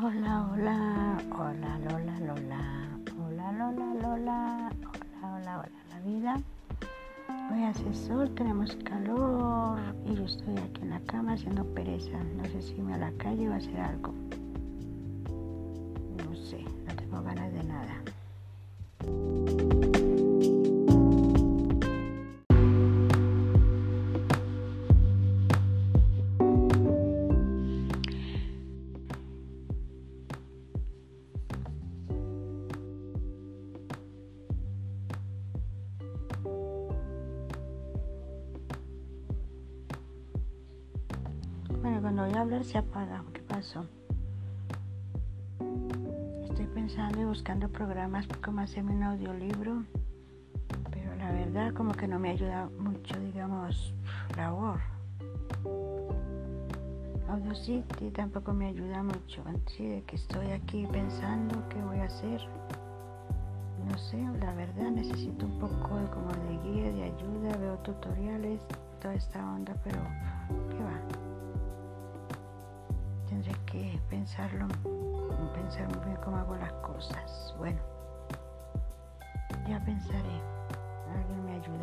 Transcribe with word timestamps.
hola, 0.00 0.48
hola, 0.50 1.18
hola, 1.36 1.78
Lola, 1.78 2.20
Lola, 2.20 2.88
hola, 3.18 3.52
Lola, 3.52 3.94
Lola, 3.94 4.70
hola, 4.80 5.34
hola, 5.34 5.58
hola, 5.58 5.84
la 5.90 6.00
vida. 6.00 6.36
Hoy 7.52 7.64
hace 7.64 7.92
sol, 7.92 8.34
tenemos 8.34 8.74
calor 8.84 9.78
y 10.06 10.14
yo 10.14 10.24
estoy 10.24 10.56
aquí 10.56 10.82
en 10.82 10.90
la 10.90 11.00
cama 11.00 11.32
haciendo 11.32 11.64
pereza. 11.74 12.18
No 12.36 12.44
sé 12.44 12.62
si 12.62 12.72
irme 12.74 12.94
a 12.94 12.98
la 12.98 13.12
calle 13.18 13.48
o 13.48 13.54
hacer 13.54 13.78
algo. 13.80 14.14
No 16.24 16.34
sé, 16.36 16.64
no 16.86 16.94
tengo 16.96 17.22
ganas 17.22 17.52
de 17.52 17.64
nada. 17.64 18.11
Bueno, 41.82 42.00
cuando 42.00 42.24
voy 42.24 42.34
a 42.34 42.42
hablar 42.42 42.62
se 42.62 42.78
apaga. 42.78 43.24
¿Qué 43.32 43.40
pasó? 43.40 43.84
Estoy 46.44 46.66
pensando 46.66 47.20
y 47.20 47.24
buscando 47.24 47.68
programas 47.68 48.28
como 48.40 48.60
hacerme 48.60 48.92
un 48.92 49.02
audiolibro, 49.02 49.82
pero 50.92 51.12
la 51.16 51.32
verdad 51.32 51.74
como 51.74 51.92
que 51.92 52.06
no 52.06 52.20
me 52.20 52.30
ayuda 52.30 52.68
mucho, 52.78 53.18
digamos, 53.18 53.92
labor. 54.36 54.78
Audacity 57.28 58.12
tampoco 58.12 58.52
me 58.52 58.68
ayuda 58.68 59.02
mucho. 59.02 59.42
Así 59.66 59.84
de 59.84 60.02
que 60.02 60.14
estoy 60.14 60.52
aquí 60.52 60.86
pensando 60.86 61.68
qué 61.68 61.82
voy 61.82 61.98
a 61.98 62.04
hacer. 62.04 62.40
No 63.88 63.98
sé, 63.98 64.22
la 64.38 64.54
verdad 64.54 64.92
necesito 64.92 65.46
un 65.46 65.58
poco 65.58 65.96
de, 65.96 66.06
como 66.10 66.28
de 66.28 66.58
guía, 66.62 66.92
de 66.92 67.02
ayuda, 67.02 67.56
veo 67.56 67.76
tutoriales, 67.78 68.60
toda 69.00 69.14
esta 69.14 69.44
onda, 69.52 69.74
pero 69.82 69.98
¿qué 70.70 70.84
va? 70.84 71.21
que 73.72 73.98
pensarlo, 74.10 74.68
pensar 75.54 75.88
muy 75.96 76.04
bien 76.04 76.18
cómo 76.22 76.36
hago 76.36 76.56
las 76.56 76.72
cosas. 76.74 77.54
Bueno, 77.56 77.80
ya 79.66 79.82
pensaré. 79.82 80.40
Alguien 81.16 81.44
me 81.46 81.52
ayuda. 81.54 81.81